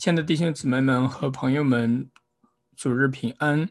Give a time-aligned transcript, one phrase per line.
[0.00, 2.10] 亲爱的弟兄姊妹们和朋友们，
[2.74, 3.68] 主日平安。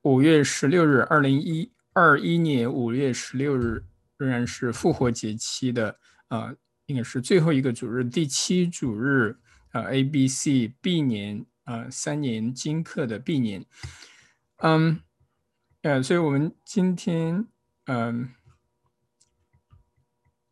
[0.00, 3.84] 五月十六日，二零一二一年五月十六日，
[4.16, 6.54] 仍然是复活节期的啊，
[6.86, 9.36] 应该是最后一个主日，第七主日
[9.72, 13.66] 啊，A B C B 年啊，三年金课的 B 年。
[14.62, 14.98] 嗯，
[15.82, 17.46] 呃，所以我们今天
[17.84, 18.30] 嗯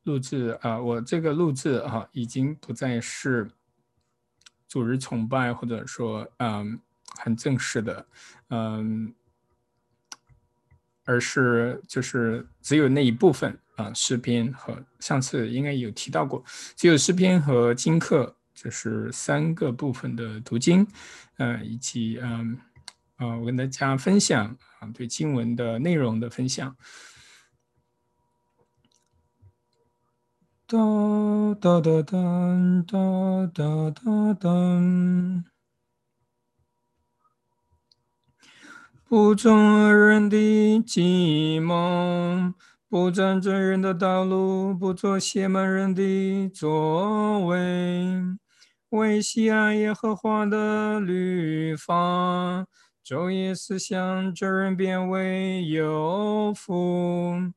[0.02, 3.50] 录制啊，我这个录制啊，已经不再是。
[4.68, 6.78] 组织崇拜，或者说，嗯，
[7.18, 8.06] 很正式的，
[8.50, 9.12] 嗯，
[11.04, 16.44] 而是就是只有那一部分啊，诗篇和上次应该有提到过，
[16.76, 20.86] 只有诗篇和经课，就是三个部分的读经，
[21.38, 22.58] 呃，以及嗯，
[23.16, 26.76] 啊，我跟大家分享啊，对经文的内容的分享。
[30.70, 30.76] 哒
[31.58, 32.12] 哒哒哒
[32.86, 34.50] 哒哒哒哒，
[39.08, 42.52] 不中二人的计谋，
[42.86, 48.12] 不占真人的道路，不做邪门人的作为，
[48.90, 52.66] 为喜爱耶和华的律法，
[53.02, 57.54] 昼夜思想，这人变为有福。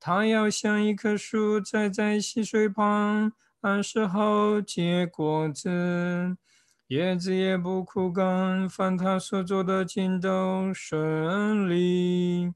[0.00, 3.32] 他要像一棵树栽在溪水旁，
[3.62, 6.36] 按时候结果子，
[6.86, 12.54] 叶子也不枯干，凡他所做的尽都顺利。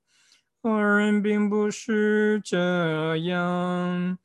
[0.63, 4.17] 二人并不是这样，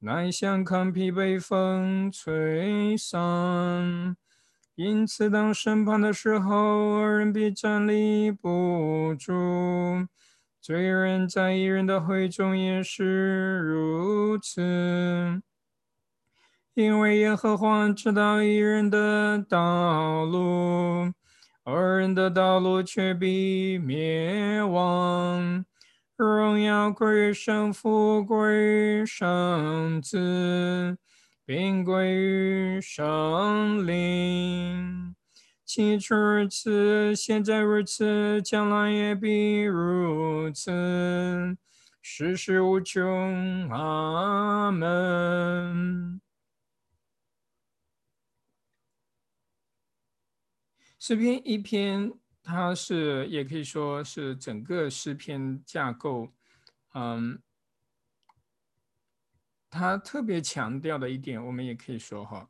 [0.00, 4.16] 乃像看疲被风吹散。
[4.74, 9.32] 因此，当审判的时候，二人必站立不住。
[10.66, 15.40] 罪人在一人的会中也是如此，
[16.74, 21.12] 因为耶和华知道一人的道路，
[21.62, 25.64] 二人的道路却必灭亡。
[26.16, 30.98] 荣耀归于神父，归于圣子，
[31.44, 35.15] 并归于圣灵。
[35.66, 41.58] 起初如此，现在如此，将来也必如此，
[42.00, 43.68] 世事无穷。
[43.68, 46.20] 阿门。
[51.00, 52.12] 诗篇一篇，
[52.44, 56.32] 它是也可以说是整个诗篇架构，
[56.94, 57.42] 嗯，
[59.68, 62.48] 它特别强调的一点，我们也可以说哈。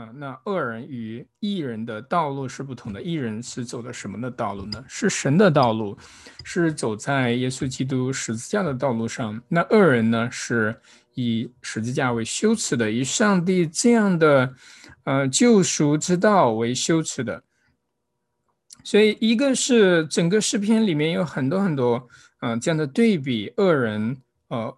[0.00, 3.02] 啊，那恶人与义人的道路是不同的。
[3.02, 4.82] 义人是走的什么的道路呢？
[4.88, 5.94] 是神的道路，
[6.42, 9.38] 是走在耶稣基督十字架的道路上。
[9.46, 10.74] 那恶人呢，是
[11.12, 14.54] 以十字架为羞耻的，以上帝这样的
[15.04, 17.42] 呃救赎之道为羞耻的。
[18.82, 22.08] 所以，一个是整个诗篇里面有很多很多
[22.40, 24.16] 嗯这样的对比，恶人
[24.48, 24.74] 呃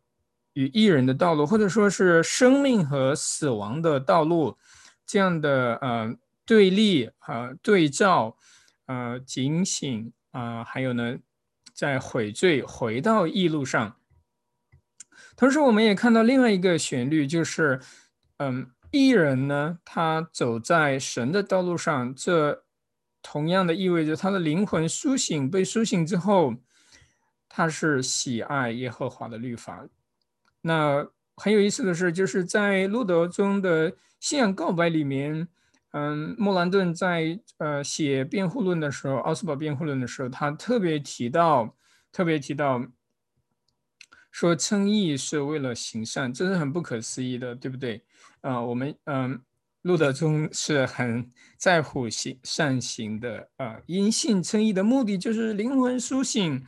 [0.54, 4.58] 与义人的道路，或者说是生命和死亡的道路。
[5.06, 6.14] 这样的呃
[6.44, 8.36] 对立和对照，
[8.86, 11.18] 呃警醒啊，还有呢，
[11.72, 13.96] 在悔罪回到义路上。
[15.36, 17.80] 同时，我们也看到另外一个旋律，就是
[18.38, 22.64] 嗯，艺人呢，他走在神的道路上，这
[23.22, 26.54] 同样的意味着他的灵魂苏醒，被苏醒之后，
[27.48, 29.86] 他是喜爱耶和华的律法。
[30.60, 33.92] 那很有意思的是，就是在路德中的。
[34.22, 35.48] 信仰告白里面，
[35.90, 41.76] 嗯，莫兰顿在呃写辩护论的时候，奥斯堡辩护论的时候，他特别提到，
[42.12, 42.86] 特别提到，
[44.30, 48.04] 说称义是为了行善，这是很不可思议的，对不对？
[48.42, 49.42] 啊，我们嗯，
[49.82, 56.64] 路德宗是很在乎行善行的啊，因信称义的目的就是灵魂苏醒，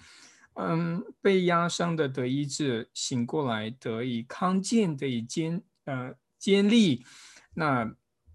[0.55, 7.05] 嗯，被压伤的得医治，醒过来得以康健，得以坚呃坚立。
[7.55, 7.89] 那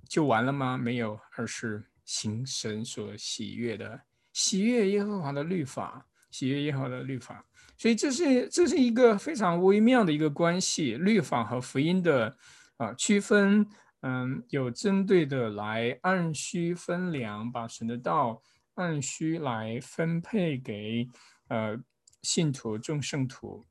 [0.08, 0.78] 就完了吗？
[0.78, 4.02] 没有，而是行神所喜悦的，
[4.34, 7.46] 喜悦耶和华的律法，喜悦耶和华的律法。
[7.78, 12.36] 所以这是这是一个非常微妙的一个关系，律法和福音的
[12.78, 13.68] 啊区分，
[14.02, 18.42] 嗯，有针对的来按需分粮，把神的道
[18.76, 21.08] 按需来分配给
[21.50, 21.78] 呃
[22.24, 23.66] 信徒众圣徒。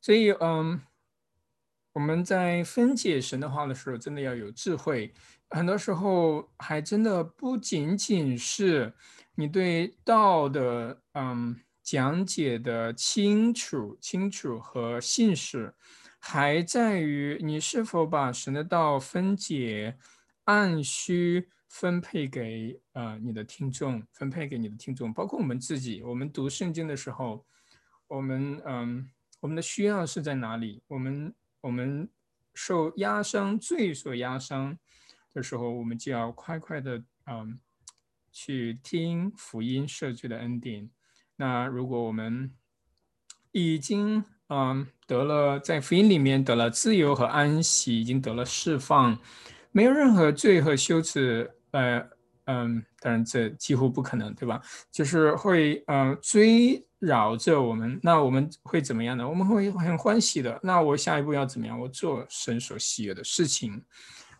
[0.00, 0.80] 所以嗯。
[1.98, 5.12] 我们在分解神的话的时候，真的要有智慧。
[5.50, 8.94] 很多时候，还真的不仅仅是
[9.34, 15.74] 你对道的嗯讲解的清楚、清楚和信实，
[16.20, 19.98] 还在于你是否把神的道分解，
[20.44, 26.00] 按需分配给呃你的听众，分配给你的听众，包括我们自己。
[26.04, 27.44] 我们读圣经的时候，
[28.06, 29.10] 我们嗯，
[29.40, 30.80] 我们的需要是在哪里？
[30.86, 32.08] 我们我们
[32.54, 34.78] 受压伤、罪所压伤
[35.32, 37.58] 的时候，我们就要快快的嗯
[38.30, 40.90] 去听福音赦罪的恩典。
[41.36, 42.52] 那如果我们
[43.52, 49.18] 已经嗯得了在福音里面得了自由和安息，已经得了释放，
[49.72, 51.52] 没有任何罪和羞耻。
[51.70, 52.08] 呃
[52.50, 54.58] 嗯，当然这几乎不可能，对吧？
[54.90, 59.28] 就是会嗯追扰着我们，那我们会怎么样呢？
[59.28, 60.58] 我们会很欢喜的。
[60.62, 61.78] 那我下一步要怎么样？
[61.78, 63.84] 我做神所喜悦的事情，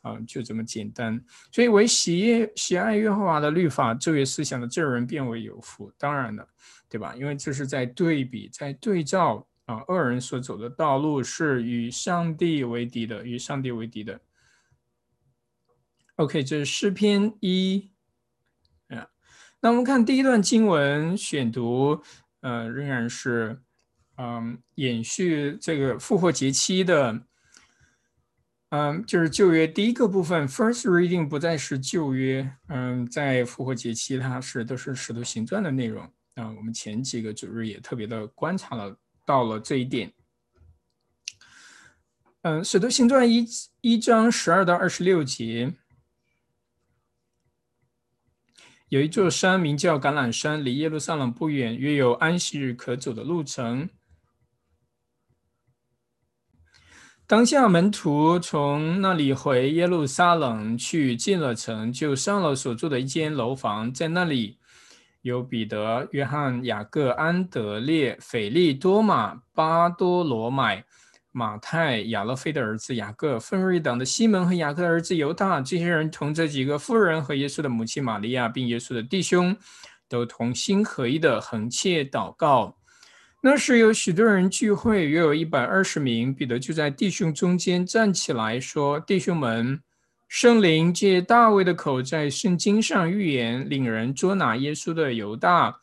[0.01, 1.23] 啊，就这么简单。
[1.53, 5.93] 所以为喜悦喜爱耶和华的律法、昼夜思想的这人变为有福。
[5.99, 6.49] 当然了，
[6.89, 7.15] 对吧？
[7.15, 14.19] 因为这是在对比、在对照啊，恶人所走的道路是与上帝为敌的，与上帝为敌的。
[16.17, 17.93] OK，这是诗篇一，
[19.61, 22.01] 那我们看第一段经文选读，
[22.43, 23.61] 呃，仍然是，
[24.17, 27.23] 嗯，延续这个复活节期的，
[28.69, 36.05] 嗯，就是旧约第一个部分，First Reading 不再是旧约，嗯，在复活节期它是都是使徒行传的内容，
[36.37, 38.97] 啊，我们前几个主日也特别的观察了
[39.27, 40.13] 到了这一点，
[42.43, 43.45] 嗯，使徒行传一
[43.81, 45.75] 一章十二到二十六节。
[48.89, 53.91] 有一座山名叫橄榄山，离耶路撒冷不远，约有安息日可走的路程。
[57.27, 64.59] 当下门徒从那里回耶路撒冷去，进了城，就上了所住的一间楼房，在那里
[65.21, 70.87] 有彼得、约翰、雅各、安德烈、腓力、多马、巴多罗买。
[71.31, 79.57] 马太、亚勒菲的儿子雅各、分瑞党的西门和雅各的儿子犹大，这些人同这几个妇人和耶稣的母亲玛利亚，并耶稣的弟兄，
[80.09, 82.79] 都同心合一的横切祷告。
[83.43, 86.35] 那时有许多人聚会，约有一百二十名。
[86.35, 89.81] 彼得就在弟兄中间站起来说：“弟兄们，
[90.27, 95.77] 圣灵借大卫的口在圣经上预言，令人捉拿耶稣的犹大，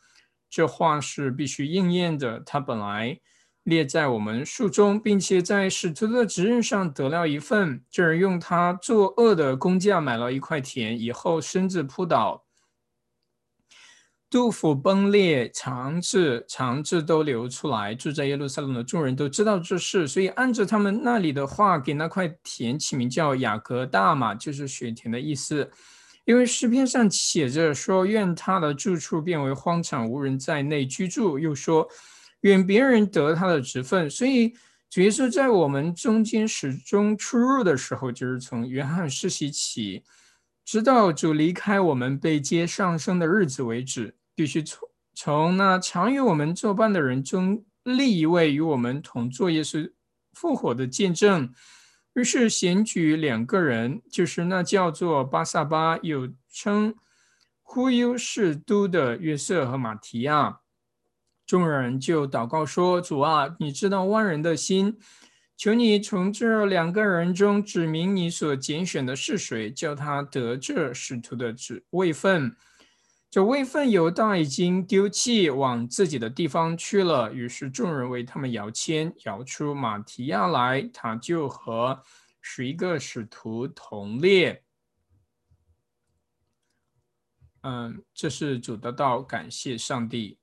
[0.50, 2.40] 这话是必须应验的。
[2.40, 3.18] 他本来。”
[3.66, 7.82] 列在我们书中，并且在使徒的职任上得了一份。
[7.90, 12.44] 就是用他作恶的工价买了一块田，以后身子扑倒，
[14.30, 17.92] 杜甫崩裂，肠子肠子都流出来。
[17.92, 25.68] 住在耶路撒冷的众人都知道这事，所以按着他们那里的话，给那块田起名叫雅各大马，就是雪田的意思。
[26.24, 31.88] 因为诗篇上写着说：“愿他的住处变为荒场，无人在内居住。”又说。
[32.42, 34.54] 愿别人得他的职分，所以
[34.88, 40.04] 主耶稣在我们中间始终出入的时候，就是从约翰世袭起，
[40.64, 49.90] 直到主离开我们被接上升的日子为止，必须从从那常与我们作伴的人中立一位与我们同作耶稣
[50.32, 51.52] 复活的见证。
[52.14, 56.94] 于是选举两个人，就是那叫做巴萨巴，又称
[57.62, 60.60] 忽悠士都的约瑟和马提亚。
[61.46, 64.98] 众人就祷告说：“主啊，你知道万人的心，
[65.56, 72.56] 求你从这两个人中指明你所拣选的是谁，叫他得这使徒的职位分。
[73.30, 77.32] 这位分犹大已经丢弃，往自己的地方去了。
[77.32, 82.02] 于是众人为他们摇签，摇出马提亚来，他就和
[82.40, 84.64] 十一个使徒同列。
[87.62, 90.38] 嗯，这是主的道，感谢上帝。”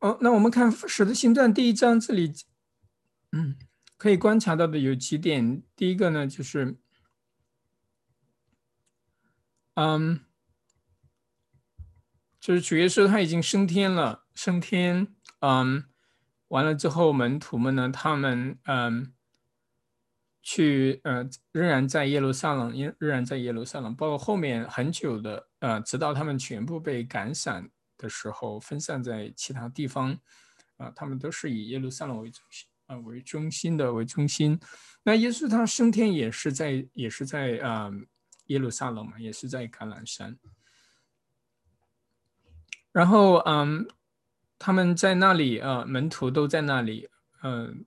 [0.00, 2.32] 哦，那我们看《使徒行传》第一章，这里，
[3.32, 3.56] 嗯，
[3.96, 5.62] 可以观察到的有几点。
[5.74, 6.76] 第一个呢，就是，
[9.74, 10.20] 嗯，
[12.38, 15.08] 就是主耶稣他已经升天了，升天，
[15.40, 15.82] 嗯，
[16.46, 19.12] 完了之后，门徒们呢，他们，嗯，
[20.40, 27.68] 去，呃，仍然在耶路撒冷，仍仍然在耶路撒冷，包括后面很久的，呃，直到他们全部被赶散。
[27.98, 30.18] 的时候分散在其他地方，
[30.78, 34.58] 啊，他们都是以耶路撒冷为中心啊为中心的为中心。
[35.02, 37.90] 那耶稣他升天也是在也是在啊
[38.46, 40.38] 耶路撒冷嘛，也是在橄榄山。
[42.92, 43.86] 然后嗯，
[44.58, 47.08] 他们在那里啊，门徒都在那里，
[47.42, 47.84] 嗯，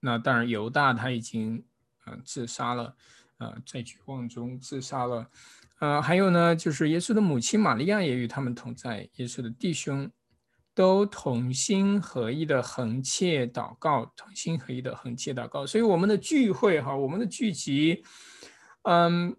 [0.00, 1.64] 那当然犹大他已经
[2.04, 2.96] 啊自杀了，
[3.38, 5.30] 啊在绝望中自杀了。
[5.82, 10.08] 呃，还有呢，就是耶稣的母亲玛利亚也与他们同在，耶稣的弟兄
[10.76, 15.66] 都同心合一的横切祷告，同心合一的横切祷告。
[15.66, 18.04] 所以我们的聚会哈，我们的聚集，
[18.82, 19.34] 嗯，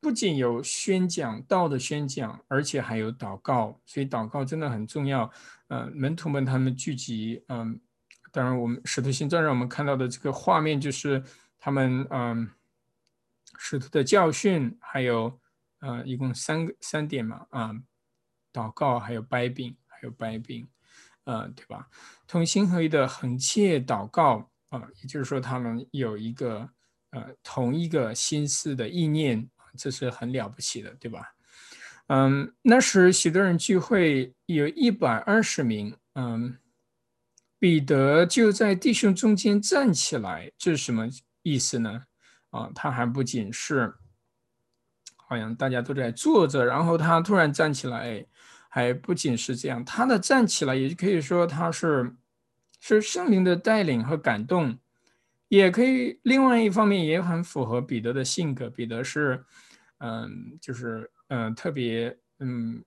[0.00, 3.80] 不仅有宣讲道的宣讲，而且还有祷告。
[3.84, 5.28] 所以祷告真的很重要。
[5.66, 7.80] 呃，门徒们他们聚集，嗯，
[8.30, 11.20] 当然我们使徒行传让我们看到的这个画面就是
[11.58, 12.48] 他们，嗯。
[13.66, 15.40] 使徒的教训，还有，
[15.78, 17.74] 呃，一共三个三点嘛，啊，
[18.52, 20.68] 祷告，还有掰饼，还有掰饼，
[21.24, 21.88] 呃，对吧？
[22.26, 26.68] 同心合一的横切祷告，啊，也就是说他们有一个，
[27.12, 31.34] 呃，同一个心思的意念，这是很了不起的，对吧？
[32.08, 36.58] 嗯，那时许多人聚会，有一百二十名，嗯，
[37.58, 41.08] 彼得就在弟兄中间站起来，这是什么
[41.42, 42.04] 意思呢？
[42.54, 43.92] 啊，他还不仅是，
[45.16, 48.24] 好像大家都在坐着，然后他突然站起来，
[48.68, 52.14] 还不仅是这样，他的站起来也可以说他是
[52.78, 54.78] 是圣灵的带领和感动，
[55.48, 59.44] 也可以另外一方面也很符合彼得的性格，彼得是，
[59.98, 62.84] 嗯，就是嗯特别嗯，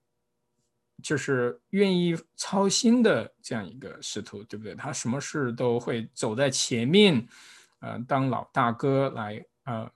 [1.03, 4.73] 就是愿意操心的这样一个使徒，对不对？
[4.75, 7.27] 他什么事都会走在前面，
[7.81, 9.45] 呃，当老大哥来。
[9.67, 9.91] 啊，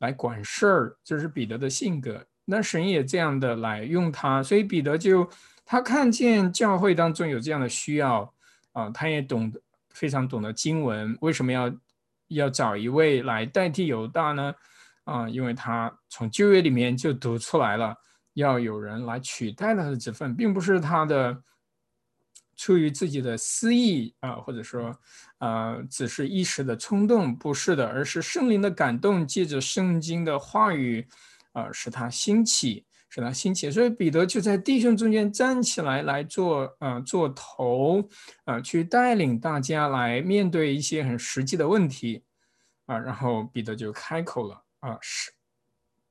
[0.00, 2.22] 来管事儿，这是彼得的性格。
[2.44, 5.28] 那神也这样的来用他，所以彼得就
[5.64, 8.32] 他看见教会当中有这样的需要
[8.72, 9.58] 啊，他也懂得
[9.90, 11.74] 非常懂得经文，为什么要
[12.28, 14.54] 要找一位来代替犹大呢？
[15.04, 17.96] 啊，因为他从旧约里面就读出来了，
[18.34, 21.42] 要有人来取代他的职分，并不是他的。
[22.58, 24.94] 出于自己的私意啊，或者说，
[25.38, 31.06] 呃，只是一时的冲动，不是的，而是圣灵的感动，借着圣经的话语，
[31.52, 33.70] 啊，使他兴起，使他兴起。
[33.70, 38.02] 所以彼得就在弟兄中间站起来，来做，呃，做头，
[38.44, 42.24] 啊，去带领大家来面对一些很实际的问题，
[42.86, 45.30] 啊，然后彼得就开口了，啊，是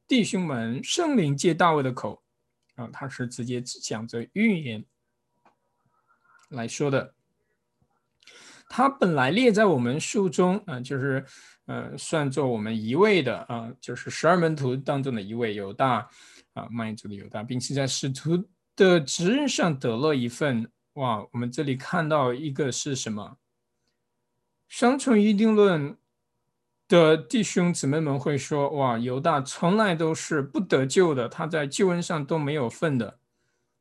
[0.07, 2.23] 弟兄们，圣灵借大卫的口，
[2.75, 4.85] 啊，他是直接讲着预言。
[6.49, 7.13] 来说的，
[8.69, 11.25] 他本来列在我们书中啊，就是
[11.65, 16.09] 呃，算作我们一位的啊，就是十二门徒当中的一位犹大
[16.53, 18.41] 啊，曼族的犹大，并且在使徒
[18.77, 21.27] 的职任上得了一份哇。
[21.33, 23.37] 我们这里看到一个是什么？
[24.69, 25.97] 双重预定论
[26.87, 33.19] 的弟兄姊妹们会说哇，犹大从来都是不得救的，他在救恩上都没有份的。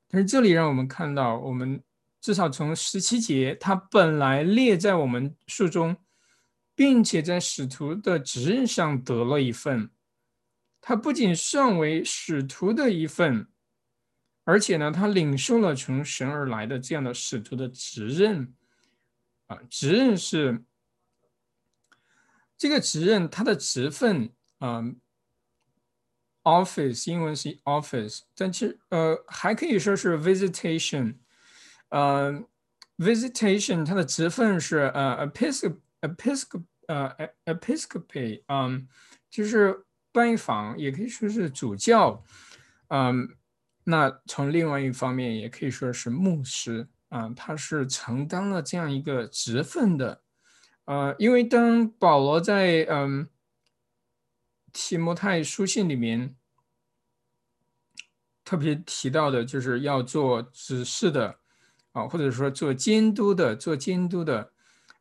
[0.09, 1.81] 但是这里让我们看到我们。
[2.27, 5.97] 至少从十七节，他本来列在我们书中，
[6.75, 9.93] 并且在使徒的职任上得了一份。
[10.81, 13.47] 他不仅上为使徒的一份，
[14.43, 18.53] 而且呢，他领受了从神而来的这样的使徒的职任。
[19.47, 20.65] 啊，职任是
[22.59, 24.83] 这个职任，他的职分啊
[26.43, 31.19] ，office 英文是 office，但其呃还可以说是 visitation。
[31.91, 32.45] 呃
[32.99, 38.89] ，visitation 它的职分是呃 episcop episcop 呃 episcopae，嗯，
[39.31, 42.25] 就是拜访，也可以说是主教，
[42.89, 43.37] 嗯，
[43.85, 50.23] 那从另外一方面也可以说是牧师啊，他是承担了这样一个职分的，
[50.87, 53.29] 呃，因为当保罗在嗯
[54.73, 56.35] 提摩太书信里面
[58.45, 61.39] 特别提到的，就是要做指示的。
[61.97, 64.53] 啊，或者说做监督的，做监督的，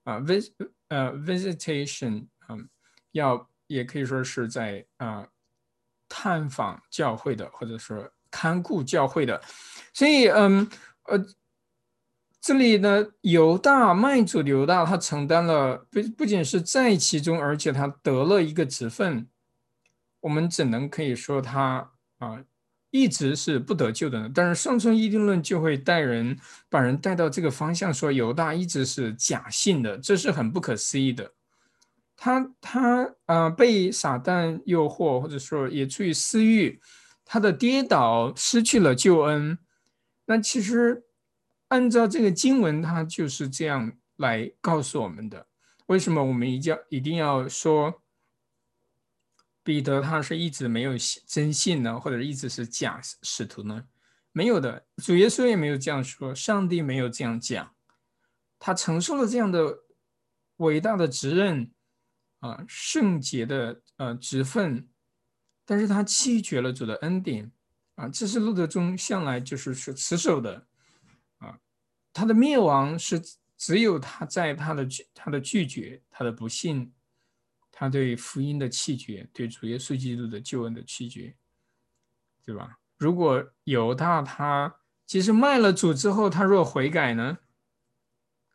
[0.05, 0.49] 啊，vis
[0.87, 2.55] 呃 visitation 啊，
[3.11, 5.27] 要也可以说是在啊
[6.07, 9.41] 探访教会的，或者说看顾教会的，
[9.93, 10.65] 所以嗯
[11.03, 11.21] 呃，
[12.39, 19.27] 这里呢犹大卖主犹大他承担了不不仅是在其中，而且他得了一个职分，
[20.21, 22.41] 我们只能可以说他啊。
[22.95, 26.37] 一直是不得救的，但是双重一定论就会带人
[26.69, 31.29] 把人带到这个方向，说犹大一直是假信的，这是很不可思议的。
[32.15, 36.79] 他他啊被撒旦诱惑，或者说也出于私欲，
[37.25, 39.57] 他的跌倒失去了救恩。
[40.25, 41.03] 那其实
[41.67, 45.45] 按照这个经文，他就是这样来告诉我们的。
[45.87, 48.01] 为什么我们一定要一定要说？
[49.65, 50.93] 彼得他是一直没有
[51.25, 53.83] 真信呢，或者一直是假使徒呢？
[54.31, 57.73] 没有的，主耶稣也没有这样说，上帝没有这样讲，
[58.59, 59.79] 他承受了这样的
[60.57, 61.71] 伟大的责任
[62.41, 64.87] 啊，圣洁的呃职分
[65.65, 67.51] 但是他弃绝了主的恩典。
[67.95, 70.67] 啊，这是路德宗向来就是是持守的。
[71.37, 71.57] 啊，
[72.13, 73.19] 他的灭亡是
[73.57, 76.93] 只有他在他的他的拒绝，他的不信，
[77.77, 81.35] 他对福音的弃绝，对主耶稣基督的救恩的弃绝，
[82.45, 82.79] 对吧？
[82.95, 84.73] 如果犹大他
[85.05, 87.39] 其实卖了主之后，他若悔改呢？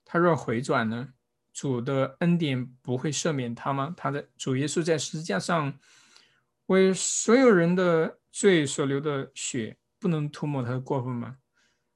[0.07, 1.13] 他若回转呢？
[1.53, 3.93] 主的恩典不会赦免他吗？
[3.95, 5.79] 他的主耶稣在十字架上
[6.67, 11.37] 为所有人的罪所流的血，不能涂抹他的过分吗？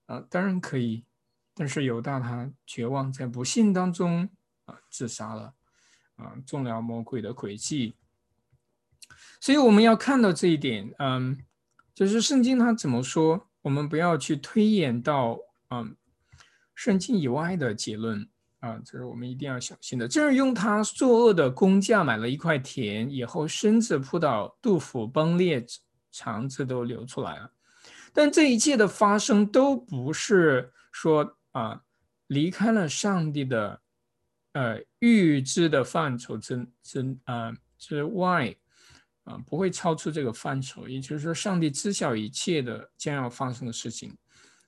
[0.04, 1.06] 啊，当然可以。
[1.54, 4.28] 但是犹大他绝望，在不幸当中
[4.66, 5.54] 啊自杀了，
[6.16, 7.96] 啊中了魔鬼的诡计。
[9.40, 11.38] 所以我们要看到这一点，嗯。
[11.94, 15.38] 就是圣经它怎么说，我们不要去推演到
[15.70, 15.94] 嗯
[16.74, 18.28] 圣经以外的结论
[18.58, 20.08] 啊，这是我们一定要小心的。
[20.08, 25.64] 就是用他作恶的工价买了一块田，以后身子扑倒，肚腹崩裂，
[26.10, 27.52] 肠子都流出来了。
[28.12, 31.82] 但这一切的发生都不是说啊
[32.26, 33.80] 离开了上帝的
[34.54, 38.52] 呃预知的范畴之之啊之外。
[39.24, 44.14] 啊，不会超出这个范畴，也就是说，上帝知晓一切的将要发生的事情，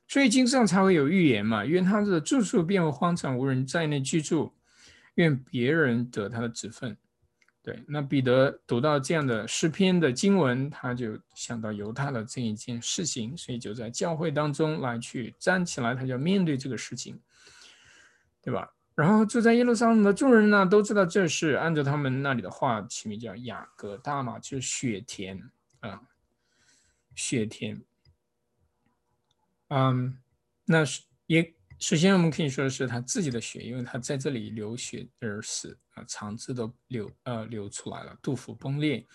[0.08, 1.62] 所以经上才会有预言嘛。
[1.62, 4.50] 愿他的住处变为荒场，无人在内居住；
[5.16, 6.96] 愿别人得他的子分。
[7.62, 17.20] 对，那彼得读到这样的诗篇的经文，他就想到犹太的这一件事情，所以就在教会当中来去站起来，他就面对这个事情，
[18.40, 18.66] 对吧？
[18.96, 25.38] 然后住在耶路撒冷的众人呢，都知道这是按照他们那里的话起名叫雅各大嘛，就是雪田
[25.80, 26.00] 啊，
[27.14, 27.84] 雪田。
[29.68, 30.16] 嗯，
[30.64, 39.06] 那是也首先我们可以说的是他自己的血，因为他在这里流血而死啊，肠子都流呃流出来了，肚腹崩裂。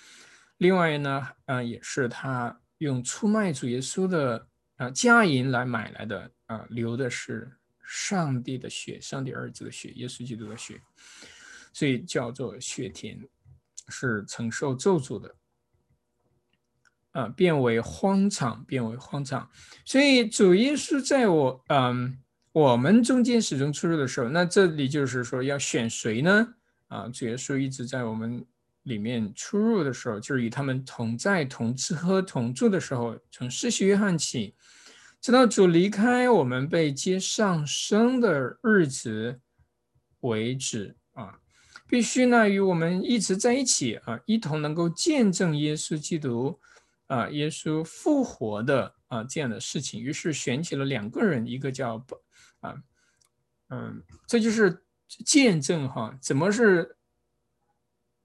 [0.57, 7.57] 另外呢，啊也是他用出卖主耶稣的啊家银来买来的啊，流的是。
[7.93, 10.81] 上帝的血，上帝儿子的血，耶稣基督的血，
[11.74, 13.20] 所以叫做血田，
[13.89, 15.35] 是承受咒诅的，
[17.11, 19.51] 啊，变为荒场，变为荒场。
[19.83, 22.18] 所以主耶稣在我，嗯，
[22.53, 26.48] 我们中间始终出入的时候，那这里就是说要选谁呢？
[26.87, 28.46] 啊，主耶稣一直在我们
[28.83, 34.55] 里面出入的时候，就是与他们同在、同吃喝、同住的时候，从施洗约翰起。
[35.22, 39.40] 直到主离开我们被接上升的日子
[40.22, 41.40] 为止啊，
[41.88, 46.60] 必须呢与我们一直在一起啊，一同能够见证耶稣基督
[47.05, 50.01] 啊，耶稣复活的啊这样的事情。
[50.01, 52.03] 于是选起了两个人，一个叫
[52.62, 52.75] 啊，
[53.70, 54.84] 嗯，这就是
[55.24, 56.98] 见证哈，怎么是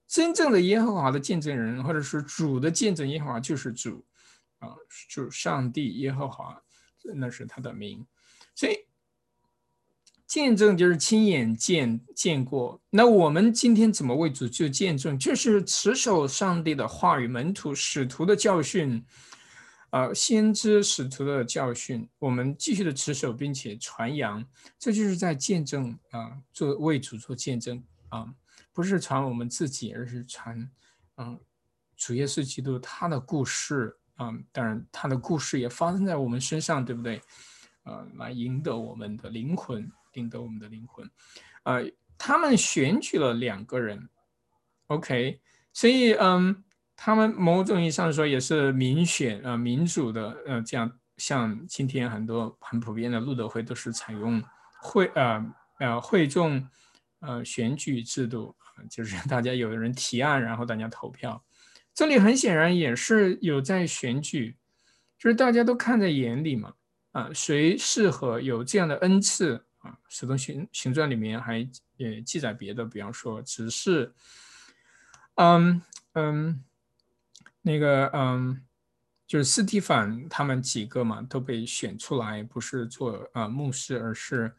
[0.09, 4.07] 真正的耶和华的见证人，或者是主的见证耶和华就是主
[4.61, 4.71] 啊，
[5.11, 6.63] 主上帝耶和华。
[7.15, 8.07] 那是他的名，
[8.55, 8.87] 所以
[10.27, 12.81] 见证就是亲眼见见过。
[12.91, 15.19] 那我们今天怎么为主就见证？
[15.19, 19.05] 就是持守上帝的话语，门徒使徒的教训，
[19.91, 24.45] 啊，先知使徒的教训，我们继续的持守，并且传扬。
[24.79, 28.35] 这就是在见证啊，做为主做见证啊，
[28.73, 30.69] 不是传我们自己，而是传
[31.17, 31.39] 嗯
[31.97, 33.97] 主耶稣基督他的故事。
[34.19, 37.21] 嗯，当然，他的故事也发生在我们身上，对不对？
[37.85, 41.09] 呃，来赢得我们的灵魂，赢得我们的灵魂。
[41.63, 44.09] 呃，他们选举了两个人
[44.89, 45.41] ，OK，
[45.73, 46.65] 所以，嗯，
[46.97, 54.43] 他们某种意义上说也是民选啊，民主的，呃，这样像今天很多很普遍的路德会都是采用
[54.81, 56.69] 会，呃，呃，会众，
[57.21, 58.57] 呃，选举制度，
[58.91, 61.41] 就是大家有的人提案，然后大家投票。
[61.97, 64.55] 这里很显然也是有在选举，
[65.19, 66.75] 就是大家都看在眼里嘛，
[67.13, 69.91] 啊，谁适合有这样的恩赐啊？
[70.07, 74.13] 《使徒行行传》里面还也记载别的，比方说只是，
[75.37, 75.81] 嗯
[76.13, 76.63] 嗯，
[77.63, 78.63] 那个嗯，
[79.27, 84.55] 就是斯提凡他们几个嘛都被选出来，不是做啊牧师，而是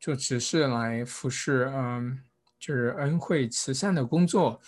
[0.00, 2.18] 做执事来服侍，嗯，
[2.58, 4.60] 就是恩惠慈善的工作。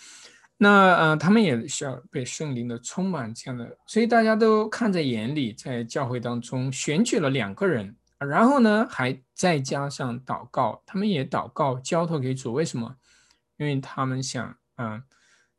[0.59, 12.53] 那呃，他们也需要被圣灵的充满，这样的，所以大家都看在眼里，在教会当中选举了两个人，然后呢，还再加上祷告，他们也祷告交托给主。
[12.53, 12.95] 为什么？
[13.57, 15.01] 因为他们想，嗯，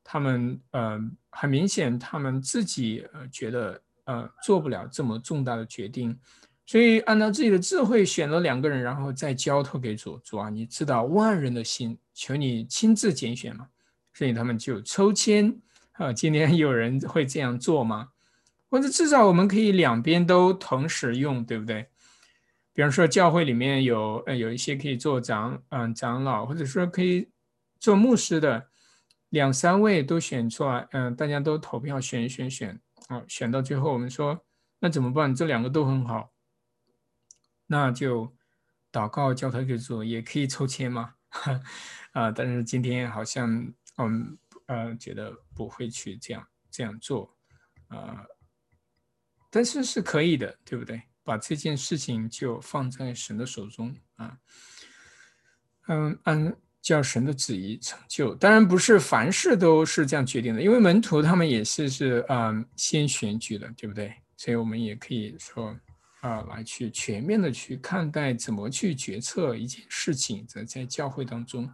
[0.03, 0.99] 他们呃，
[1.31, 6.19] 很明显，他们自己呃觉得呃做不了这么重大的决定，
[6.67, 10.19] 所以按照自己的智慧选了两个人，然后再交托给主。
[10.25, 13.69] 主啊，你知道万人的心，求你亲自拣选嘛。
[14.19, 15.61] 所以他们就抽签
[15.93, 18.09] 啊，今天有人会这样做吗？
[18.69, 21.89] 或者至少我们可以两边都同时用，对不对？
[22.73, 27.31] 比方说教会里面有呃有一些可以做长嗯长老，或者说可以
[27.79, 28.69] 做牧师的，
[29.29, 34.45] 两三位都选出来，嗯，大家都投票选选选，啊，选到最后我们说
[34.81, 35.33] 那怎么办？
[35.33, 36.33] 这两个都很好，
[37.69, 38.35] 那就
[38.91, 41.15] 祷告叫他去做，也可以抽签嘛，
[42.11, 47.37] 啊，但是今天好像嗯呃觉得不会去这样这样做，
[47.89, 48.25] 啊。
[49.51, 51.03] 但是是可以的，对不对？
[51.25, 54.39] 把这件事情就放在神的手中啊，
[55.89, 58.35] 嗯，按叫神的旨意成就。
[58.35, 64.15] 当然不是凡事都是这样决定的，因为门徒他们也是是嗯先选举的，对不对？
[64.37, 65.75] 所以我们也可以说
[66.21, 71.71] 啊，来去全面的去看待怎么去决策一件事情，在在教会当中。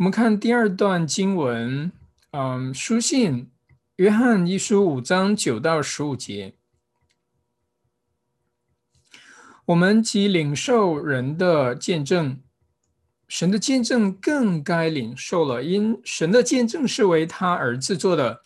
[0.00, 1.92] 我们看第二段经文，
[2.30, 3.50] 嗯，书信
[3.96, 6.54] 约翰一书五章九到十五节，
[9.66, 12.40] 我们即领受人的见证，
[13.28, 18.40] 神的见证更该领受了，因神的见证是为他儿子做的，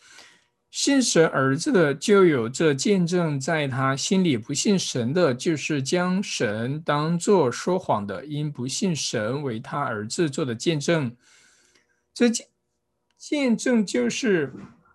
[0.72, 11.16] 信神儿子的就有这见证在他心里，不信神的，就是将神当作说谎的，因不信神为他儿子做的见证。
[12.14, 12.46] 这见
[13.18, 14.52] 见证就是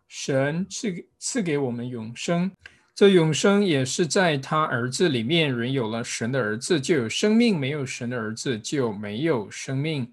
[0.07, 2.49] 神赐给赐给我们永生，
[2.95, 5.55] 这永生也是在他儿子里面。
[5.55, 10.11] 人有了神的儿子，就有生命；没有神的儿子，就没有生命。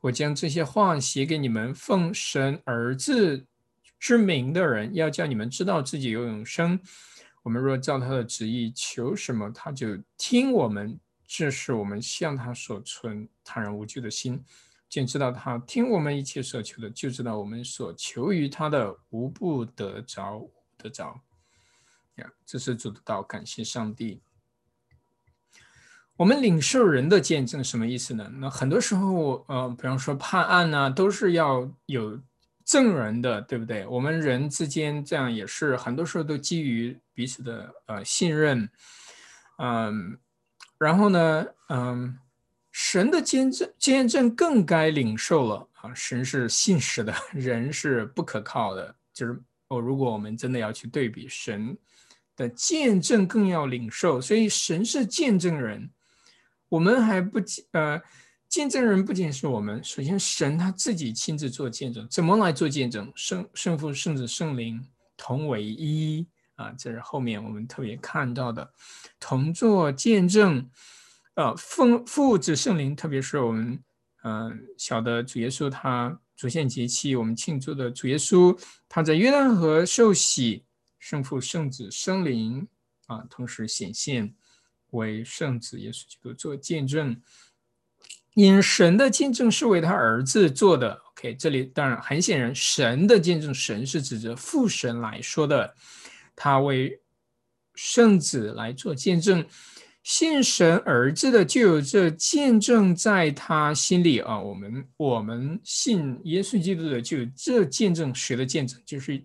[0.00, 3.44] 我将这些话写给你们，奉神儿子
[3.98, 6.78] 之名的人，要叫你们知道自己有永生。
[7.42, 11.00] 我们若照他的旨意求什么，他就听我们。
[11.26, 14.40] 这是我们向他所存坦然无惧的心。
[14.94, 21.20] 先知道他听我们一切所求的，就知道我们所求于他的无不得着，得着。
[22.14, 24.22] 呀，这是主的道，感谢上帝。
[26.16, 28.30] 我们领受人的见证什么意思呢？
[28.36, 32.16] 那很多时候，呃，比方说判案呢，都是要有
[32.64, 33.84] 证人的，对不对？
[33.88, 38.70] 我们人之间这样也是，很多时候都基于彼此的呃信任，
[39.58, 40.16] 嗯，
[40.78, 42.16] 然后呢，嗯。
[42.74, 45.94] 神的见证，见证更该领受了啊！
[45.94, 48.92] 神是信实的， 人是不可靠的。
[49.12, 51.78] 就是哦，如果我们真的要去对比，神
[52.34, 54.20] 的见证更要领受。
[54.20, 55.88] 所以神是见证人，
[56.68, 57.38] 我们还不
[57.70, 58.02] 呃，
[58.48, 63.12] 见证人不仅是我们，首先神他自己亲自做见证，怎么来做见证？
[63.14, 64.84] 圣圣父、圣子、圣灵
[65.16, 66.74] 同为一啊！
[66.76, 68.68] 这是后面我们特别看到的，
[69.20, 70.68] 同做见证。
[71.34, 73.82] 呃，父父子圣灵，特别是我们，
[74.22, 78.56] 嗯，小的主耶稣，他主现节期，我们庆祝的主耶稣，
[78.88, 80.64] 他在约旦河受洗，
[81.00, 82.68] 圣父、圣子、圣灵
[83.06, 84.32] 啊，同时显现
[84.90, 87.20] 为圣子耶稣基督做见证，
[88.34, 91.02] 因神的见证是为他儿子做的。
[91.10, 95.74] OK，这里当然很显然，神的见证，神是指着父神来说的，
[96.36, 97.00] 他为
[97.74, 99.44] 圣子来做见证。
[100.04, 104.38] 信神儿子的就有这见证在他心里啊！
[104.38, 108.78] 我们我们信耶稣基督的就有这见证，谁的见证？
[108.84, 109.20] 就是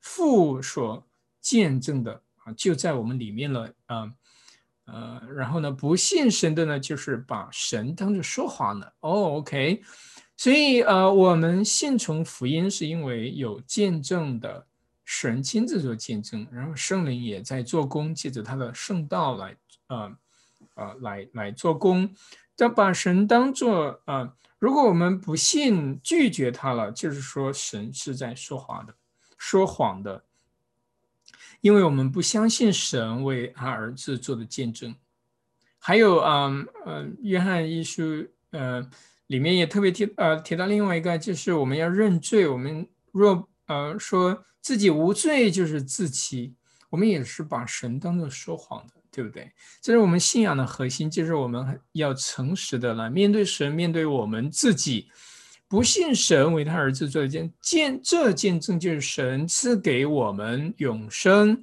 [0.00, 1.02] 父所
[1.40, 4.12] 见证的啊，就在我们里面了啊
[4.84, 9.38] 呃，然后呢，不信神的呢，就是把神当作说谎的哦。
[9.38, 9.80] OK，
[10.36, 14.66] 所以呃，我们信从福音是因为有见证的
[15.06, 19.56] 神亲自做见证，然后圣灵也在做工，借着他的圣道来。
[19.92, 20.16] 啊，
[20.74, 22.14] 啊，来来做工，
[22.56, 24.34] 要把神当做啊。
[24.58, 28.94] 如果我们不信，拒绝他了，就是说神是在说谎的，
[29.36, 30.24] 说谎的，
[31.60, 34.94] 因为我们不相信神为他儿子做的见证。
[35.78, 36.48] 还有啊，
[36.86, 38.88] 嗯，约翰一书，呃，
[39.26, 42.46] 里面也特别提，呃，提到另外一个，就是我们要认罪。
[42.46, 46.54] 我们若呃说自己无罪，就是自欺，
[46.88, 49.01] 我们也是把神当做说谎的。
[49.12, 49.52] 对不对？
[49.80, 55.08] 这是我们信仰的核心，就是我们要诚实的来面对神，面对我们自己。
[55.68, 61.62] 不信神为他儿子做见见，这见证就是神赐给我们永生。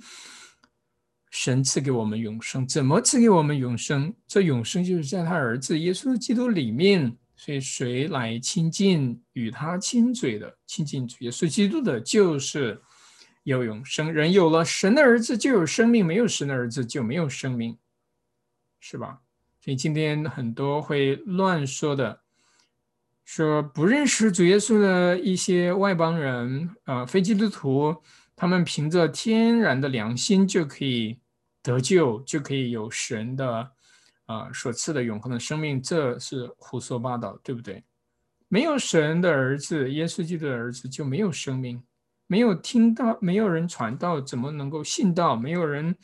[1.30, 4.12] 神赐给我们永生，怎么赐给我们永生？
[4.28, 12.82] 这永生就是在他儿子耶稣基督里面所以谁来亲近与他亲嘴的，亲近主耶稣基督的，就是
[13.50, 14.14] 有永生。
[14.14, 17.78] 人有了神的儿子就有生命，没有神的儿子就没有生命，
[18.80, 19.20] 是吧？
[19.60, 22.22] 所以今天很多会乱说的，
[23.26, 27.96] 说不认识主耶稣的一些外邦人，啊，非基督徒，
[28.36, 31.20] 他们凭着天然的良心就可以
[31.62, 33.72] 得救，就可以有神的。
[34.30, 37.84] 啊，所赐的永恒的生命，这是胡说八道，对不对？
[38.48, 41.82] 没有神的儿子，耶稣基督的儿子就没有生命，
[42.32, 45.36] 没有听到，没有人传道，怎么能够信道？
[45.36, 45.96] 没有人，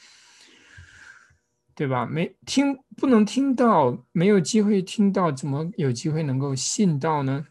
[1.75, 2.07] 对吧？
[2.07, 7.45] 没听，不能听到，没有机会听到，怎么有机会能够信道呢？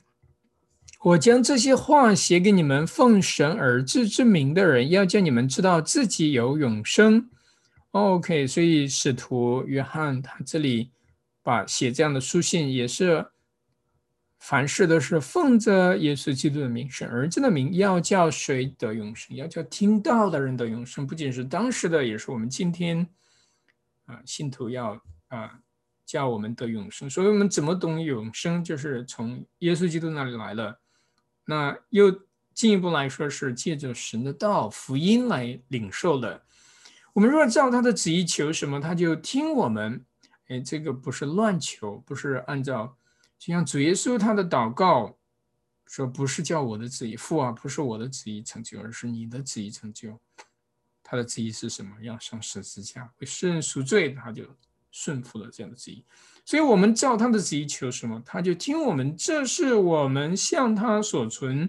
[1.04, 7.30] 我将这些话写给你们，奉神儿子之名的人，要叫你们知道自己有永生。
[7.92, 10.90] OK，所以使徒约翰他这里
[11.44, 13.24] 把写这样的书信，也是
[14.46, 19.35] 凡事都是奉着耶稣基督的名，是儿子的名，要叫谁得永生？
[19.35, 23.09] 要叫听到的人得永生，不仅是当时的，也是我们今天
[24.04, 25.59] 啊信徒要啊
[26.04, 27.09] 叫我们得永生。
[27.09, 28.62] 所以我们怎么懂永生？
[28.62, 30.78] 就是从耶稣基督那里来的。
[31.46, 32.14] 那又
[32.52, 36.42] 进一步来说，是借着神的道、福音来领受的。
[37.14, 40.04] 我们若照他的旨意求什么，他就听我们。
[40.48, 42.94] 哎，这个不是乱求，不是按照，
[43.44, 45.18] 就像主耶稣他的祷告
[45.87, 50.18] 说，不是叫我的旨意父啊，不是我的旨意成就，而是你的旨意成就。
[51.02, 51.94] 他的旨意是什么？
[52.00, 54.44] 要上十字架为世人赎罪，他就
[54.90, 56.02] 顺服了这样的旨意。
[56.46, 59.14] 所以，我们照他的旨意求什么，他就听我们。
[59.14, 61.68] 这是我们向他所存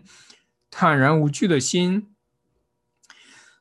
[0.70, 2.15] 坦然无惧的心。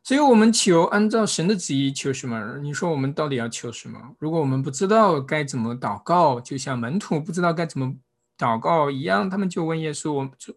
[0.04, 2.58] 所以我们求按照神的旨意求什么？
[2.58, 3.98] 你说我们到底要求什么？
[4.18, 7.96] 如果我们不知道该怎么祷告，就像门徒不知道该怎么
[8.36, 10.54] 祷告一样，他们就问耶稣：“我们主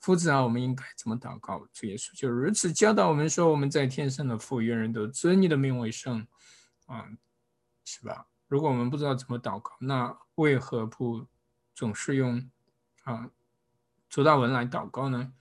[0.00, 6.26] 夫子啊，我们应该怎么祷告？”主耶稣就如此教导我们说：“我们在天上的父，愿人都尊你的名为圣。”
[6.86, 7.04] 啊，
[7.84, 8.28] 是吧？
[8.48, 11.26] 如果我们不知道怎么祷告，那为何不
[11.74, 12.50] 总是用
[13.04, 13.28] 啊
[14.08, 15.32] 主祷文来祷告呢？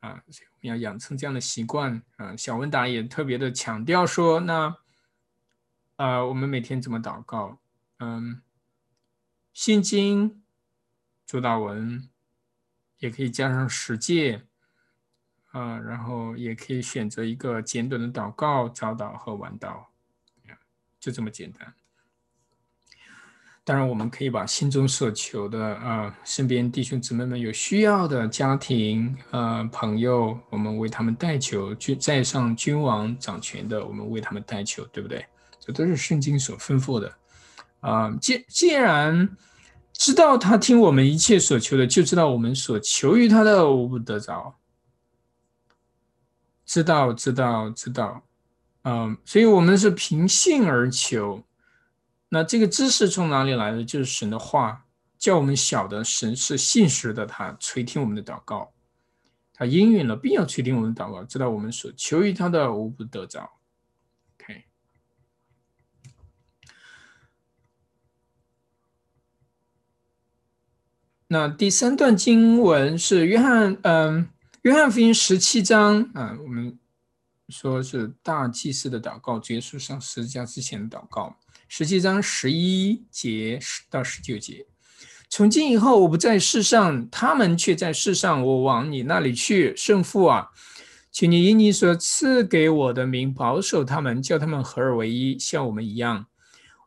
[0.00, 2.02] 啊，所以我们要养成这样的习惯。
[2.16, 4.76] 啊，小文达也特别的强调说，那，
[5.96, 7.58] 呃，我们每天怎么祷告？
[7.98, 8.40] 嗯，
[9.52, 10.42] 心经、
[11.26, 12.08] 主祷文，
[12.98, 14.46] 也可以加上十诫，
[15.50, 19.86] 啊，然后也可以选择一个简短的祷告，早祷和晚祷，
[21.00, 21.74] 就这么简单。
[23.68, 35.22] 当然，我们可以把心中所求的啊，身边弟兄姊妹们有需要的家庭呃朋友，我们为他们代求；君在上君王掌权的，我们为他们代求，对不对？
[35.60, 37.12] 这都是圣经所吩咐的
[37.80, 38.10] 啊。
[38.22, 39.36] 既既然
[39.92, 44.54] 知道他听我们一切所求的，就知道我们所求于他的无不得着。
[46.64, 48.22] 知道，知道，知道，
[48.84, 51.44] 嗯，所以我们是凭信而求。
[52.30, 53.82] 那这个知识从哪里来的？
[53.82, 54.84] 就是神的话，
[55.16, 58.72] 叫我们晓得神是信实的，他垂听我们的祷告，
[59.54, 63.50] 他应允了，必要垂听我们的祷告，知道我们所求于他的无不得着。
[64.36, 64.64] OK。
[71.28, 74.28] 那第三段经文是约翰，嗯，
[74.62, 76.78] 约翰福音十七章啊，我们
[77.48, 81.38] 说是大祭司的祷告，结束上十字架之前的祷告。
[81.70, 84.64] 十七章十一节十到十九节，
[85.28, 88.42] 从今以后我不在世上，他们却在世上。
[88.42, 90.48] 我往你那里去，圣父啊，
[91.12, 96.26] 请你以你所赐给我的名保守他们，叫他们合而为一，像我们一样。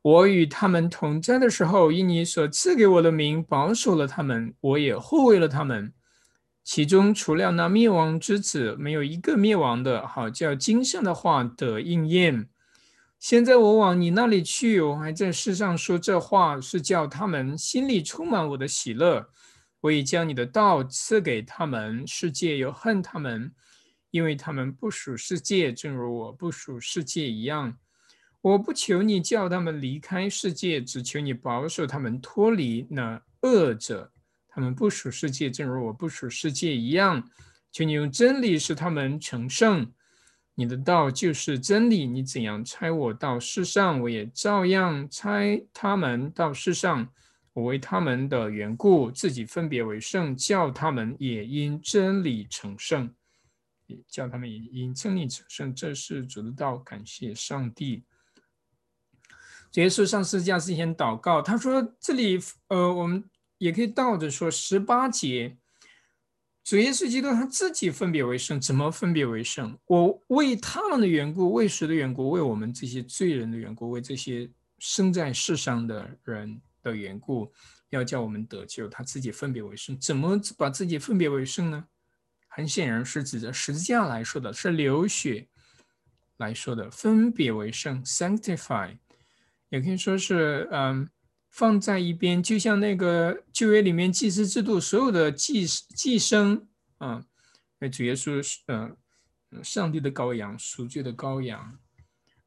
[0.02, 5.94] 我与他们同在的时候，以你所赐给我的名保守了他们，我也护卫了他们。
[6.64, 10.08] 其中除了那灭亡之子，没有一个灭亡的。
[10.08, 12.48] 好叫经上的话得应验。
[13.22, 19.30] 现在我往你那里去，我还在世上说这话，是叫他们心里充满我的喜乐。
[19.80, 23.54] 我已将你的道赐给他们，世界又恨他们，
[24.10, 27.78] 因为他们不属世界，正如我不属世界一样。
[28.42, 34.12] 我不求你叫他们离开世界，只求你保守他们脱离那恶者。
[34.48, 37.30] 他们不属世界，正如我不属世界一样。
[37.72, 39.94] 求你用真理使他们成圣。
[40.56, 45.40] 你的道就是真理，你怎样差我到世上，我也照样差
[45.74, 47.08] 他们到世上。
[47.54, 53.14] 我为他们的缘故，自己分别为圣，叫他们也因真理成圣，
[53.88, 55.76] 也叫他们也因真理成圣。
[55.76, 58.06] 这是主的道，感谢上帝。
[59.74, 63.22] 耶稣上十字架之前祷告，他说：“这里，呃，我们
[63.58, 65.58] 也可以倒着说，十八节，
[66.64, 69.78] 主耶稣基督他自己分别为圣，怎么分别为圣？
[69.88, 72.30] 我为他们的缘故，为谁的缘故？
[72.30, 77.52] 为我们这些罪人的缘故，为这些生在世上的人的缘故，
[77.90, 78.88] 要叫我们得救。
[78.88, 81.84] 他自己分别为圣，怎么把自己分别为圣呢？
[82.48, 85.48] 很显然是指着十字架来说的，是流血
[86.38, 88.98] 来说的，分别为圣，sanctify，
[89.70, 91.10] 也可以说是嗯。
[91.52, 96.66] 放在一边，就像那个旧约里面祭祀制度，所有的祭祭牲
[96.98, 97.26] 啊，
[97.78, 98.98] 那主耶稣是嗯，
[99.62, 101.78] 上帝的羔羊，赎罪的羔羊，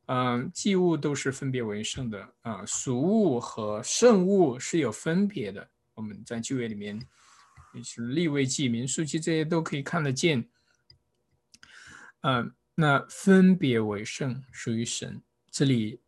[0.06, 5.68] 嗯，祭物都是分别为圣的啊，俗物和圣物是有分别的。
[5.92, 6.98] 我们在旧约里面，
[7.84, 10.48] 是立位祭、民数记这些都可以看得见。
[12.22, 16.00] 嗯，那分别为圣属于神，这里。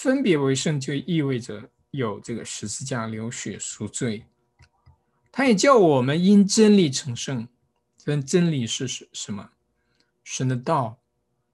[0.00, 4.24] 分别为圣，就意味着有这个十字架流血赎罪。
[5.32, 7.48] 他也叫我们因真理成圣。
[7.96, 9.50] 真真理是什什么？
[10.22, 11.00] 神的道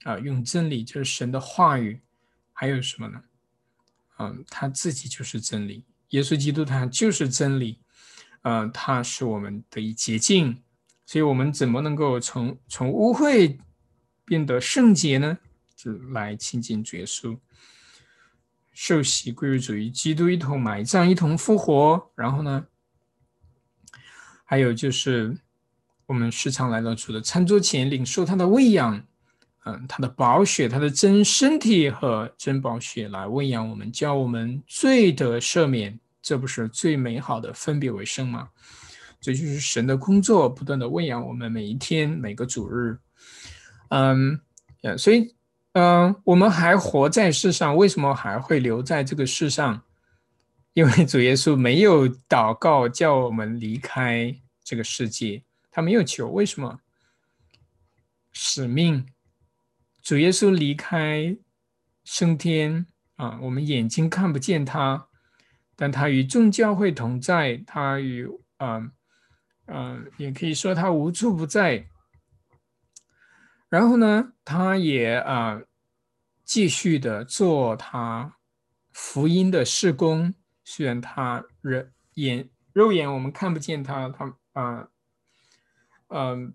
[0.03, 2.03] 啊，用真理就是神的话语。
[2.53, 3.23] 还有什么呢？
[4.19, 5.87] 嗯，他自己就是真理。
[6.11, 7.81] 耶稣基督他就是真理。
[8.43, 10.63] 嗯，他是我们的一捷径。
[11.07, 13.59] 所以，我们怎么能够从从污秽
[14.27, 15.39] 变得圣洁呢？
[15.75, 17.39] 就来亲近耶稣。
[18.75, 22.11] 受洗归于主，义基督一同埋葬，一同复活。
[22.17, 22.67] 然后呢，
[24.45, 25.39] 还有就是
[26.07, 29.01] 我们时常来到主的餐桌前，领受他的喂养，
[29.65, 35.99] 嗯，他的宝血，他的真身体和真宝血来喂养我们，教我们罪得赦免。
[36.21, 38.49] 这不是最美好的分别为圣吗？
[39.21, 42.99] 这就是神的工作，不断的喂养我们，每一天每个主日，
[43.91, 44.41] 嗯，
[44.83, 45.33] 呃，所以。
[45.75, 49.83] 嗯，我们还活在世上，为什么还会留在这个世上？
[50.75, 54.35] 因为主耶稣没有祷告叫我们离开
[54.65, 56.29] 这个世界，他没有求。
[56.29, 56.81] 为什么？
[58.33, 59.07] 使命，
[60.03, 61.37] 主耶稣离开
[62.05, 65.09] 升天啊，我们眼睛看不见他，
[65.77, 68.91] 但他与众教会同在，他与啊
[69.67, 71.89] 嗯，也可以说他无处不在。
[73.75, 75.61] 然后呢，他也啊
[76.45, 78.37] 继续的做他
[78.93, 80.33] 福音的事工，
[80.63, 84.89] 虽然他人眼肉眼我们看不见他，他啊
[86.07, 86.55] 嗯，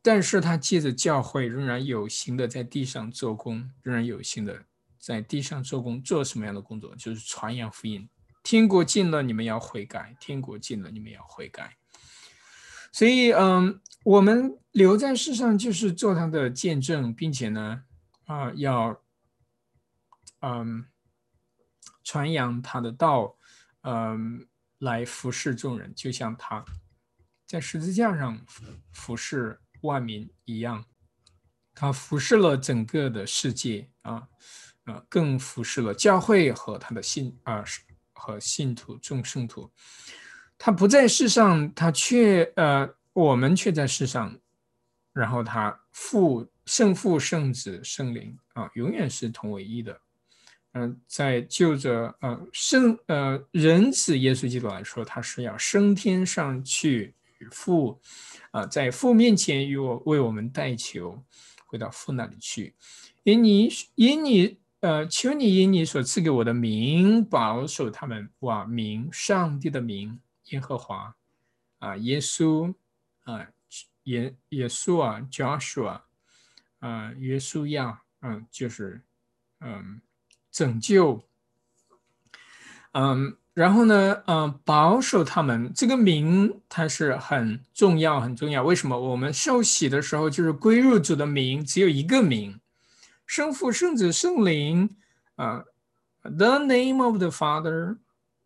[0.00, 4.62] 但是他借着教会仍然有形的在地上做工，仍然有形的
[4.96, 6.94] 在地上做工，做什么样的工作？
[6.94, 8.08] 就是传扬福音。
[8.44, 11.78] 天国近了，你们要悔改；天国近了，你们要悔改。
[12.92, 17.84] 所以，嗯，我们留在世上就是做他的见证，并且呢，
[18.26, 19.00] 啊，要，
[20.40, 20.86] 嗯，
[22.02, 23.36] 传扬他的道，
[23.82, 24.46] 嗯，
[24.78, 26.64] 来服侍众人，就像他
[27.46, 28.40] 在十字架上
[28.92, 30.84] 服侍万民一样，
[31.74, 34.28] 他服侍了整个的世界啊，
[34.84, 37.64] 啊，更服侍了教会和他的信啊
[38.12, 39.70] 和信徒众圣徒。
[40.62, 44.38] 他不在世上，他却呃，我们却在世上，
[45.14, 49.98] 然后他父圣父圣子圣灵啊，永远是同为一的。
[50.72, 57.98] 嗯，在就着呃圣呃人子耶稣基督来说，他是要升天上去与父
[58.50, 61.24] 啊，在父面前与我为我们代求，
[61.64, 62.74] 回到父那里去。
[63.22, 70.20] 因你因你呃，求你因你所赐给我的名保守他们，哇，名上帝的名。
[70.50, 71.16] 耶和华
[71.78, 72.72] 啊，耶稣
[73.24, 73.48] 啊，
[74.04, 76.02] 耶耶稣啊，Joshua
[76.78, 79.02] 啊，耶稣亚，嗯，就是
[79.60, 80.00] 嗯，
[80.50, 81.22] 拯救，
[82.92, 88.62] 嗯，然后呢，嗯，保守他们这个名，它是很重要，很重要。
[88.62, 88.98] 为什么？
[88.98, 92.60] 我们受洗的时候就是归入主的名，只有一个名，
[93.26, 94.96] 圣父、圣子、圣灵
[95.36, 95.64] 啊
[96.22, 97.98] ，The name of the Father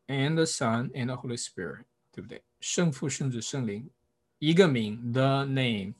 [0.06, 1.84] and the Son and the Holy Spirit。
[2.14, 2.40] 对不对？
[2.60, 3.90] 圣父、圣子、圣灵，
[4.38, 5.94] 一个名，the name，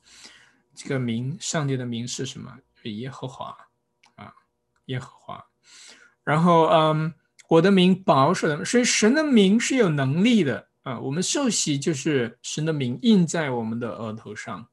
[0.73, 2.57] 这个名，上帝的名是什么？
[2.83, 3.57] 耶和华
[4.15, 4.33] 啊，
[4.85, 5.45] 耶和华。
[6.23, 7.13] 然后，嗯，
[7.49, 10.97] 我的名保守的，所以神的名是有能力的啊。
[10.99, 14.69] 我们受洗就是神的名印在我们的额头上，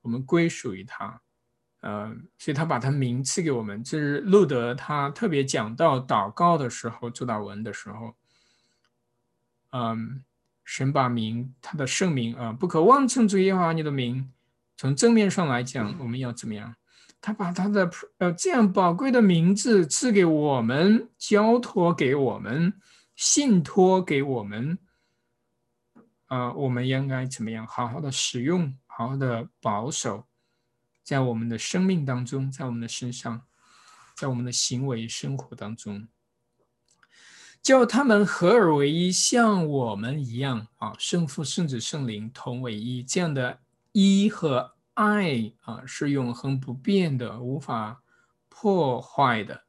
[0.00, 1.20] 我们归属于他，
[1.82, 3.84] 嗯，所以他把他名赐给我们。
[3.84, 8.14] 这是路德他特别讲到祷告的时候，做祷文的时候，
[9.72, 10.24] 嗯。
[10.66, 14.30] 神把名，他的圣名啊，不可妄称主耶和华你的名。
[14.76, 16.74] 从正面上来讲，我们要怎么样？
[17.20, 22.74] 他把他的呃这样宝贵的名字赐给我们，交托给我们，
[23.14, 24.78] 信托给我们，
[26.28, 30.26] 呃，我们应该怎么样好好的使用，好好的保守，
[31.02, 33.42] 在我们的生命当中，在我们的身上，
[34.16, 36.06] 在我们的行为生活当中，
[37.66, 43.58] 叫他们合而为一，像我们一样啊，圣父、圣子、圣灵同为一，这样的
[43.90, 48.00] 一和爱啊，是永恒不变的，无法
[48.48, 49.64] 破坏的。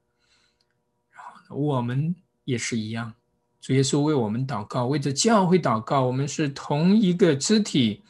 [1.09, 3.11] 然后我们也是一样。
[3.59, 6.03] 主耶稣为我们祷告，为着教会祷告。
[6.03, 8.03] 我们是同一个肢体，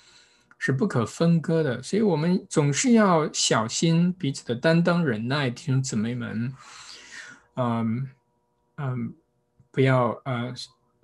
[0.57, 1.81] 是不可分割的。
[1.81, 6.53] 所以，我们总是要小心彼此的担当、忍耐，弟兄姊妹们。
[7.55, 8.09] 嗯
[8.75, 9.15] 嗯，
[9.77, 10.51] 不要呃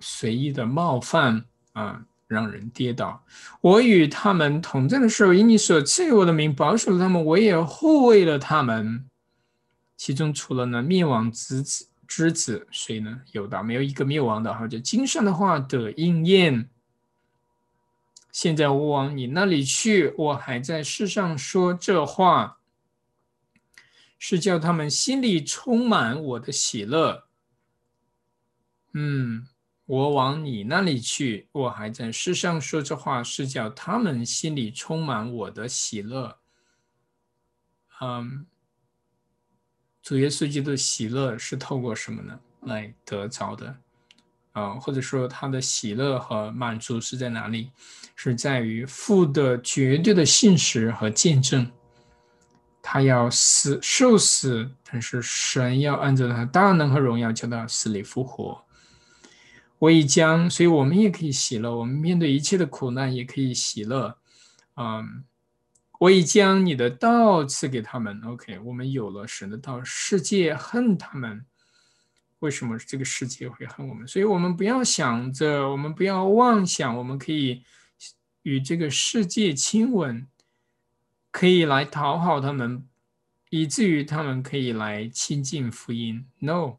[0.00, 1.44] 随意的冒犯
[1.74, 3.24] 啊，让人跌倒。
[3.60, 9.08] 我与他们同在的时候，以你所赐予我的名保守了他们，我也护卫了他们。
[9.96, 11.86] 其中除了呢灭亡之子。
[12.08, 13.22] 之子谁呢？
[13.30, 16.68] 有的没有一个灭亡的，哈，就经上的话的应验。
[18.32, 22.58] 现在我往你那里去，我还在世上说这话，
[24.18, 27.28] 是叫他们心里充满我的喜乐。
[28.94, 29.46] 嗯，
[29.86, 36.38] 我往你那里去，我还在世上说这话，是叫他们心里充满我的喜乐。
[38.00, 38.46] 嗯。
[40.02, 43.74] 主耶稣基督的喜乐是透过什么呢来得着的？
[44.52, 47.70] 啊，或者说他的喜乐和满足是在哪里？
[48.14, 51.68] 是在于父的绝对的信实和见证。
[52.82, 58.62] 他要死受死，但是神要按照他大能和荣耀叫他死里复活。
[59.78, 61.76] 我已将，所以我们也可以喜乐。
[61.76, 64.18] 我们面对一切的苦难也可以喜乐。
[64.76, 65.24] 嗯。
[66.00, 68.20] 我已将你的道赐给他们。
[68.24, 71.46] OK，我们有了神的道，世界恨他们。
[72.40, 74.06] 为什么这个世界会恨我们？
[74.06, 77.62] 所以我们不要想着，我们不要妄想，我们可以
[78.42, 80.26] 与这个世界亲吻，
[81.30, 82.86] 可以来讨好他们，
[83.48, 86.26] 以至于他们可以来亲近福音。
[86.40, 86.78] No，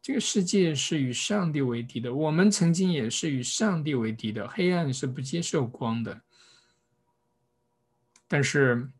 [0.00, 2.14] 这个世界是与上帝为敌的。
[2.14, 4.48] 我们曾经也是与上帝为敌的。
[4.48, 6.20] 黑暗是不接受光的。
[8.26, 8.90] 但是，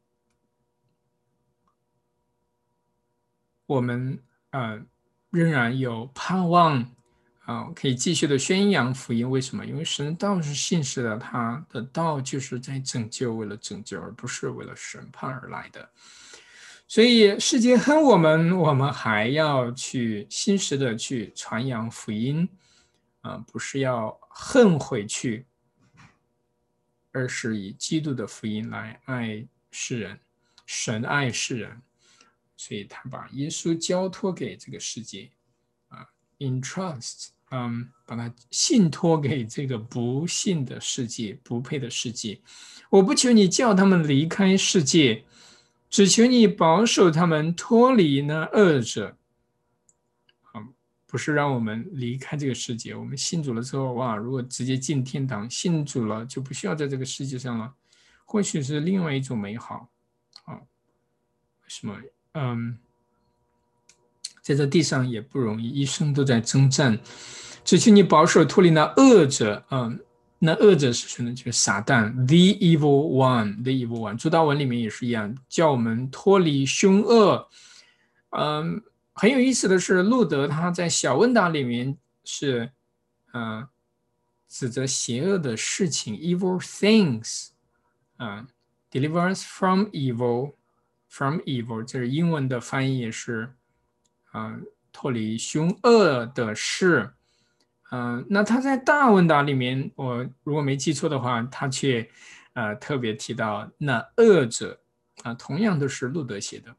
[3.66, 4.18] 我们
[4.51, 4.82] 呃
[5.30, 6.82] 仍然有盼望
[7.44, 9.28] 啊，可以继续的宣扬福音。
[9.28, 9.64] 为什么？
[9.64, 15.90] 因为神道是信实的，他的道就是在拯救，为了拯救，而不是为了审判而来的。
[16.89, 22.49] 所以世界恨我们，我们还要去心实的去传扬福音
[23.20, 25.47] 啊，不是要恨回去。
[27.11, 30.20] 而是以基督的福音来爱世人，
[30.66, 31.82] 神爱世人，
[32.55, 35.30] 所以他把耶稣交托给这个世界，
[35.89, 36.07] 啊
[36.39, 42.41] ，entrust，嗯，把它信托给这个不信的世界，不配的世界。
[42.91, 45.24] 我不求你叫他们离开世界，
[45.89, 49.14] 只求你保守他们脱离那恶者。
[51.11, 52.95] 不是让我们离开这个世界。
[52.95, 57.72] 我们信主了之后，哇，如果直接进天堂，信主了就不需要在这个世界上了，
[58.26, 59.89] 或许是另外一种美好
[60.45, 60.61] 啊。
[61.66, 61.99] 什么？
[62.34, 62.78] 嗯，
[64.43, 67.01] 在这地上也不容易，一生都在征战。
[67.64, 69.99] 只求你保守脱离那恶者，嗯，
[70.39, 71.32] 那恶者是谁呢？
[71.34, 74.16] 就是撒旦，the evil one，the evil one。
[74.16, 77.49] 主道文里面也是一样，叫我们脱离凶恶，
[78.30, 78.82] 嗯。
[79.20, 82.70] 很有意思的是，路德他在小问答里面是，
[83.32, 83.66] 嗯，
[84.47, 87.49] 指责邪恶的事情，evil things，
[88.16, 88.47] 啊
[88.93, 93.53] ，delivers from evil，from evil，这是英文的翻译也是，
[94.30, 94.57] 啊，
[94.93, 97.11] 脱离凶恶的事，
[97.91, 102.07] 嗯，那他在大问答里面，我如果没记错的话，他却，
[102.53, 104.78] 呃，特别提到那恶者，
[105.22, 106.74] 啊，同样都是路德写的。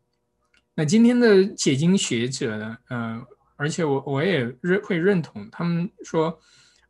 [0.76, 2.78] 那今天的解经学者呢？
[2.90, 6.40] 嗯，而且我我也认会认同他们说，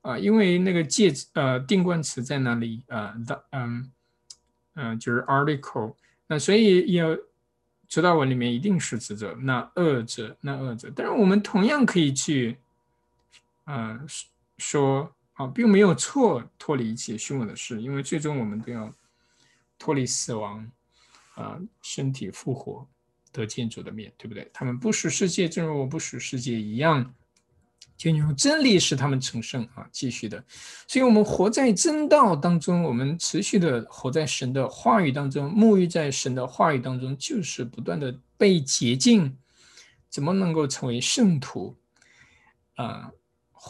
[0.01, 3.91] 啊，因为那个介呃定冠词在那里啊的嗯
[4.75, 5.95] 嗯就是 article，
[6.27, 7.17] 那所以要
[7.87, 12.57] 指导文里面一定是指责那恶者那恶者，但是我们同样可以去
[13.69, 14.07] 嗯
[14.57, 18.93] 说啊，并没有错脱离一切凶恶的事，因为最终我们都要
[19.77, 20.69] 脱离死亡
[21.35, 22.87] 啊，身体复活。
[23.31, 24.49] 得建筑的面对不对？
[24.51, 27.13] 他们不属世界，正如我不属世界一样，
[27.95, 29.87] 就用真理使他们成圣啊！
[29.91, 30.43] 继续的，
[30.87, 39.37] 所以我们活在真道当中，我们持续的活在神的话语当中，沐浴在神的话语当中，就是不断的被洁净。
[40.09, 41.77] 怎么能够成为圣徒
[42.73, 43.11] 啊？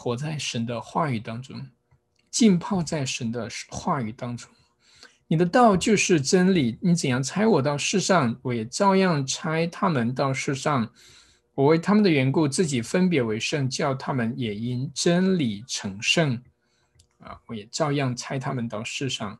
[0.00, 1.68] 活在神的话语当中，
[2.30, 4.50] 浸泡在神的话语当中。
[5.26, 10.90] 你的道就是真理，你怎样差我到世上，我也照样差他们到世上。
[11.54, 16.42] 我为他们的缘故，自己分别为圣，叫他们也因真理成圣。
[17.18, 19.38] 啊，我也照样差他们到世上。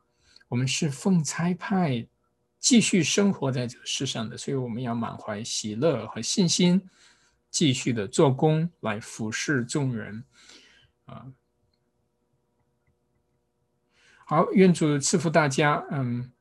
[0.48, 2.06] 我们是奉差派，
[2.58, 6.82] 继续生活在这个世上的，所以我们要满怀喜乐和信心，
[7.50, 10.24] 继续的做工来服侍众人。
[11.06, 11.26] 啊。
[14.24, 15.84] 好，愿主赐福大家。
[15.90, 16.32] 嗯，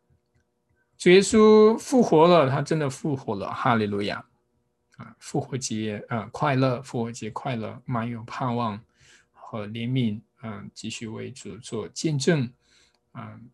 [0.97, 4.23] 主耶稣复活了，他真的复活了，哈利路亚！
[4.97, 6.81] 啊，复活节啊，快乐！
[6.83, 8.79] 复活节快乐，满有盼望
[9.31, 10.21] 和怜悯。
[10.43, 12.53] 嗯，继续为主做见证。
[13.13, 13.49] 嗯。